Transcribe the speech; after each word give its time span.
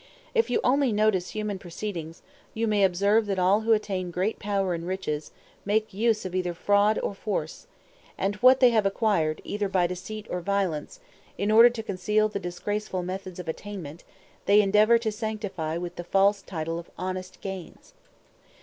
If 0.33 0.49
you 0.49 0.59
only 0.63 0.91
notice 0.91 1.29
human 1.29 1.59
proceedings, 1.59 2.23
you 2.55 2.65
may 2.67 2.83
observe 2.83 3.27
that 3.27 3.37
all 3.37 3.61
who 3.61 3.71
attain 3.73 4.09
great 4.09 4.39
power 4.39 4.73
and 4.73 4.87
riches, 4.87 5.29
make 5.63 5.93
use 5.93 6.25
of 6.25 6.33
either 6.33 6.55
force 6.55 6.97
or 7.03 7.13
fraud; 7.13 7.49
and 8.17 8.33
what 8.37 8.61
they 8.61 8.71
have 8.71 8.87
acquired 8.87 9.41
either 9.43 9.69
by 9.69 9.85
deceit 9.85 10.25
or 10.31 10.41
violence, 10.41 11.01
in 11.37 11.51
order 11.51 11.69
to 11.69 11.83
conceal 11.83 12.29
the 12.29 12.39
disgraceful 12.39 13.03
methods 13.03 13.37
of 13.37 13.47
attainment, 13.47 14.03
they 14.47 14.61
endeavor 14.63 14.97
to 14.97 15.11
sanctify 15.11 15.77
with 15.77 15.97
the 15.97 16.03
false 16.03 16.41
title 16.41 16.79
of 16.79 16.89
honest 16.97 17.39
gains. 17.39 17.93